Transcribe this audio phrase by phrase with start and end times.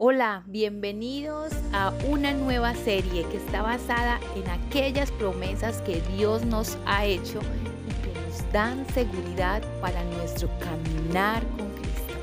[0.00, 6.78] Hola, bienvenidos a una nueva serie que está basada en aquellas promesas que Dios nos
[6.86, 12.14] ha hecho y que nos dan seguridad para nuestro caminar con Cristo.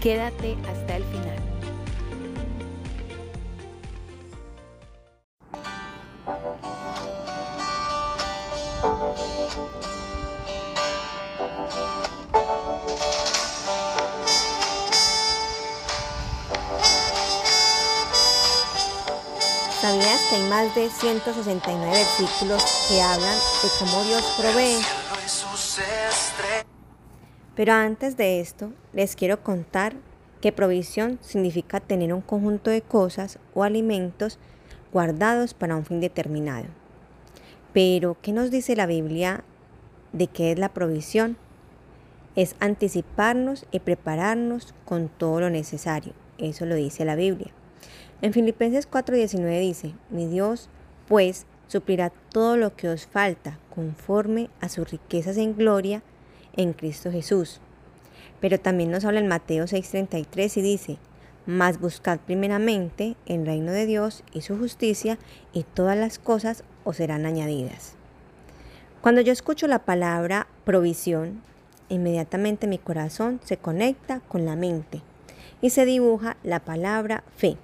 [0.00, 1.55] Quédate hasta el final.
[19.80, 24.78] ¿Sabías que hay más de 169 versículos que hablan de cómo Dios provee?
[27.54, 29.94] Pero antes de esto, les quiero contar
[30.40, 34.38] que provisión significa tener un conjunto de cosas o alimentos
[34.94, 36.66] guardados para un fin determinado.
[37.74, 39.44] Pero, ¿qué nos dice la Biblia
[40.14, 41.36] de qué es la provisión?
[42.34, 46.14] Es anticiparnos y prepararnos con todo lo necesario.
[46.38, 47.52] Eso lo dice la Biblia.
[48.22, 50.68] En Filipenses 4:19 dice, mi Dios
[51.06, 56.02] pues suplirá todo lo que os falta conforme a sus riquezas en gloria
[56.56, 57.60] en Cristo Jesús.
[58.40, 60.98] Pero también nos habla en Mateo 6:33 y dice,
[61.44, 65.18] mas buscad primeramente el reino de Dios y su justicia
[65.52, 67.94] y todas las cosas os serán añadidas.
[69.02, 71.42] Cuando yo escucho la palabra provisión,
[71.88, 75.02] inmediatamente mi corazón se conecta con la mente
[75.60, 77.56] y se dibuja la palabra fe.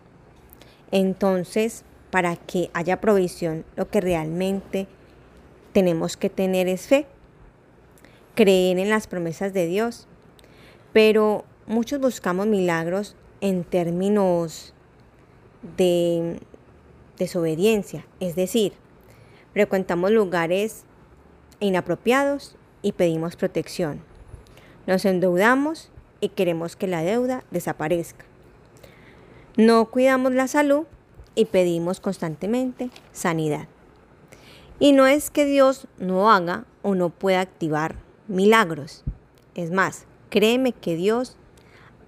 [0.93, 4.87] Entonces, para que haya provisión, lo que realmente
[5.73, 7.07] tenemos que tener es fe,
[8.35, 10.07] creer en las promesas de Dios.
[10.93, 14.75] Pero muchos buscamos milagros en términos
[15.77, 16.39] de
[17.19, 18.75] desobediencia, es decir,
[19.53, 20.85] frecuentamos lugares
[21.61, 24.03] inapropiados y pedimos protección.
[24.87, 28.25] Nos endeudamos y queremos que la deuda desaparezca.
[29.57, 30.85] No cuidamos la salud
[31.35, 33.69] y pedimos constantemente sanidad.
[34.79, 37.97] Y no es que Dios no haga o no pueda activar
[38.29, 39.05] milagros.
[39.55, 41.37] Es más, créeme que Dios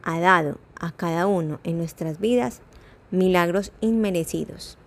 [0.03, 2.63] ha dado a cada uno en nuestras vidas
[3.11, 4.79] milagros inmerecidos.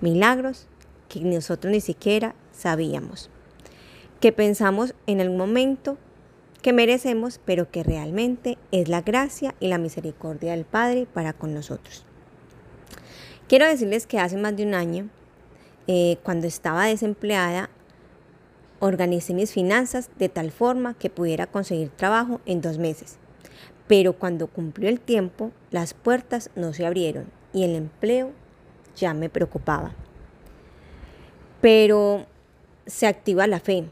[0.00, 0.66] Milagros
[1.08, 3.30] que nosotros ni siquiera sabíamos.
[4.18, 5.98] Que pensamos en el momento
[6.60, 11.54] que merecemos, pero que realmente es la gracia y la misericordia del Padre para con
[11.54, 12.04] nosotros.
[13.48, 15.08] Quiero decirles que hace más de un año,
[15.86, 17.70] eh, cuando estaba desempleada,
[18.78, 23.18] organicé mis finanzas de tal forma que pudiera conseguir trabajo en dos meses.
[23.86, 28.30] Pero cuando cumplió el tiempo, las puertas no se abrieron y el empleo
[28.96, 29.92] ya me preocupaba.
[31.60, 32.26] Pero
[32.86, 33.84] se activa la fe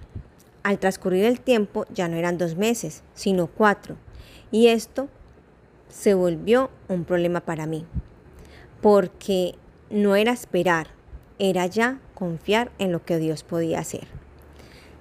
[0.62, 3.96] al transcurrir el tiempo ya no eran dos meses, sino cuatro.
[4.50, 5.08] Y esto
[5.88, 7.86] se volvió un problema para mí,
[8.80, 9.54] porque
[9.90, 10.88] no era esperar,
[11.38, 14.06] era ya confiar en lo que Dios podía hacer.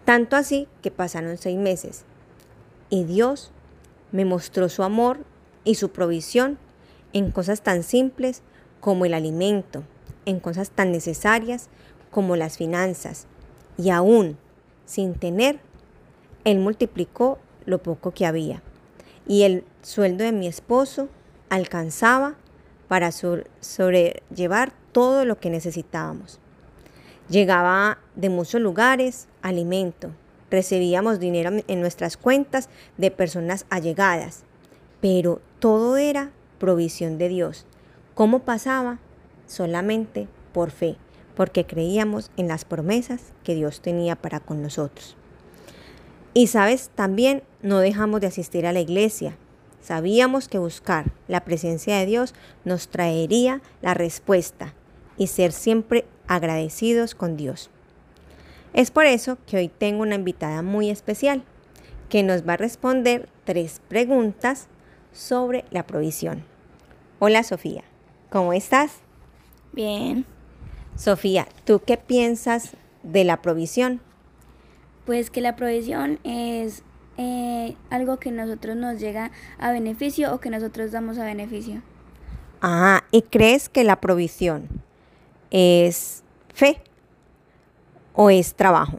[0.05, 2.05] Tanto así que pasaron seis meses
[2.89, 3.51] y Dios
[4.11, 5.19] me mostró su amor
[5.65, 6.57] y su provisión
[7.11, 8.41] en cosas tan simples
[8.79, 9.83] como el alimento,
[10.25, 11.67] en cosas tan necesarias
[12.09, 13.27] como las finanzas
[13.77, 14.37] y aún
[14.87, 15.59] sin tener,
[16.45, 18.63] él multiplicó lo poco que había.
[19.27, 21.09] Y el sueldo de mi esposo
[21.49, 22.35] alcanzaba
[22.87, 26.39] para sobrellevar todo lo que necesitábamos.
[27.29, 30.11] Llegaba de muchos lugares alimento.
[30.49, 34.43] Recibíamos dinero en nuestras cuentas de personas allegadas.
[35.01, 37.65] Pero todo era provisión de Dios.
[38.15, 38.99] ¿Cómo pasaba?
[39.45, 40.95] Solamente por fe
[41.37, 45.15] porque creíamos en las promesas que Dios tenía para con nosotros.
[46.33, 49.37] Y sabes, también no dejamos de asistir a la iglesia.
[49.79, 52.33] Sabíamos que buscar la presencia de Dios
[52.65, 54.73] nos traería la respuesta
[55.15, 57.69] y ser siempre agradecidos con Dios.
[58.73, 61.43] Es por eso que hoy tengo una invitada muy especial
[62.09, 64.69] que nos va a responder tres preguntas
[65.13, 66.43] sobre la provisión.
[67.19, 67.83] Hola Sofía,
[68.31, 68.91] ¿cómo estás?
[69.71, 70.36] Bien.
[70.97, 74.01] Sofía, ¿tú qué piensas de la provisión?
[75.05, 76.81] Pues que la provisión es
[77.17, 81.83] eh, algo que nosotros nos llega a beneficio o que nosotros damos a beneficio.
[82.61, 84.67] Ah, ¿y crees que la provisión
[85.51, 86.81] es fe
[88.13, 88.97] o es trabajo?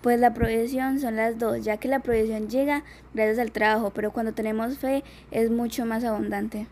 [0.00, 4.12] Pues la provisión son las dos, ya que la provisión llega gracias al trabajo, pero
[4.12, 6.68] cuando tenemos fe es mucho más abundante.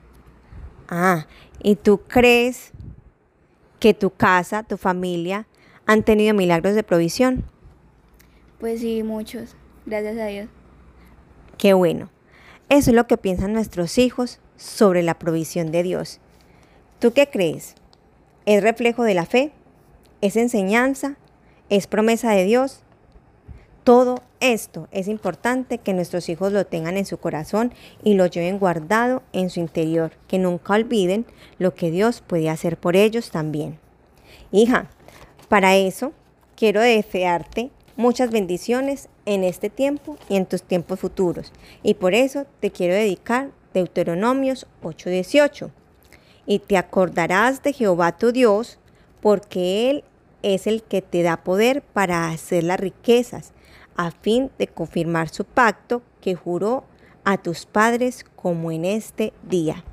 [0.89, 1.27] Ah,
[1.63, 2.73] ¿y tú crees
[3.79, 5.47] que tu casa, tu familia
[5.87, 7.45] han tenido milagros de provisión?
[8.59, 10.49] Pues sí, muchos, gracias a Dios.
[11.59, 12.11] Qué bueno.
[12.69, 16.21] Eso es lo que piensan nuestros hijos sobre la provisión de Dios.
[16.99, 17.75] ¿Tú qué crees?
[18.47, 19.53] ¿Es reflejo de la fe?
[20.21, 21.17] ¿Es enseñanza?
[21.69, 22.83] ¿Es promesa de Dios?
[24.41, 27.73] Esto es importante que nuestros hijos lo tengan en su corazón
[28.03, 31.25] y lo lleven guardado en su interior, que nunca olviden
[31.59, 33.79] lo que Dios puede hacer por ellos también.
[34.53, 34.91] Hija,
[35.49, 36.13] para eso
[36.55, 41.53] quiero desearte muchas bendiciones en este tiempo y en tus tiempos futuros.
[41.83, 45.71] Y por eso te quiero dedicar Deuteronomios 8:18.
[46.45, 48.79] Y te acordarás de Jehová tu Dios,
[49.21, 50.05] porque Él
[50.43, 53.53] es el que te da poder para hacer las riquezas
[53.97, 56.85] a fin de confirmar su pacto que juró
[57.25, 59.85] a tus padres como en este día.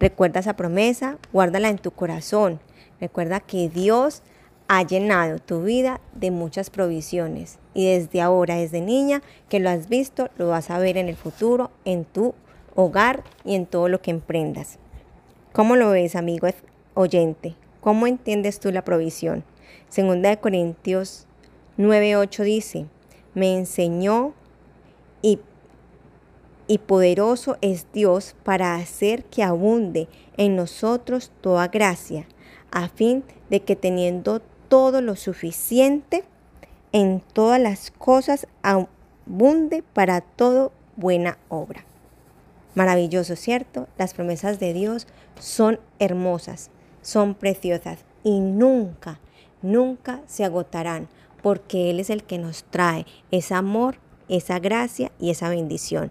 [0.00, 2.60] Recuerda esa promesa, guárdala en tu corazón.
[3.00, 4.22] Recuerda que Dios
[4.68, 9.88] ha llenado tu vida de muchas provisiones y desde ahora, desde niña, que lo has
[9.88, 12.34] visto, lo vas a ver en el futuro, en tu
[12.74, 14.78] hogar y en todo lo que emprendas.
[15.52, 16.48] ¿Cómo lo ves, amigo
[16.94, 17.54] oyente?
[17.80, 19.44] ¿Cómo entiendes tú la provisión?
[19.88, 21.26] Segunda de Corintios
[21.78, 22.86] 9:8 dice,
[23.34, 24.32] me enseñó
[25.22, 25.40] y,
[26.66, 32.26] y poderoso es Dios para hacer que abunde en nosotros toda gracia,
[32.70, 36.24] a fin de que teniendo todo lo suficiente
[36.92, 41.84] en todas las cosas abunde para todo buena obra.
[42.74, 43.88] Maravilloso, ¿cierto?
[43.98, 45.06] Las promesas de Dios
[45.38, 46.70] son hermosas,
[47.02, 49.20] son preciosas y nunca,
[49.62, 51.08] nunca se agotarán
[51.44, 53.96] porque Él es el que nos trae ese amor,
[54.30, 56.10] esa gracia y esa bendición.